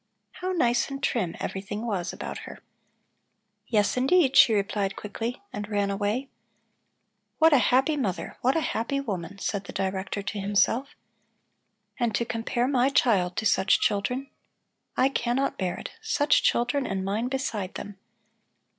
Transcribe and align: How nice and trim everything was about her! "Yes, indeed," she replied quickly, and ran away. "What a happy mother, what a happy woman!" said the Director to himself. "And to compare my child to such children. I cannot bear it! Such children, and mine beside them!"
How 0.31 0.51
nice 0.51 0.89
and 0.89 1.03
trim 1.03 1.35
everything 1.39 1.85
was 1.85 2.11
about 2.11 2.39
her! 2.49 2.63
"Yes, 3.67 3.95
indeed," 3.97 4.35
she 4.35 4.51
replied 4.51 4.95
quickly, 4.95 5.43
and 5.53 5.69
ran 5.69 5.91
away. 5.91 6.27
"What 7.37 7.53
a 7.53 7.59
happy 7.59 7.95
mother, 7.97 8.35
what 8.41 8.55
a 8.57 8.61
happy 8.61 8.99
woman!" 8.99 9.37
said 9.37 9.65
the 9.65 9.73
Director 9.73 10.23
to 10.23 10.39
himself. 10.39 10.95
"And 11.99 12.15
to 12.15 12.25
compare 12.25 12.67
my 12.67 12.89
child 12.89 13.37
to 13.37 13.45
such 13.45 13.79
children. 13.79 14.31
I 14.97 15.07
cannot 15.07 15.59
bear 15.59 15.77
it! 15.77 15.91
Such 16.01 16.41
children, 16.41 16.87
and 16.87 17.05
mine 17.05 17.27
beside 17.27 17.75
them!" 17.75 17.99